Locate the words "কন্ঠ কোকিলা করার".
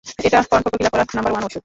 0.51-1.07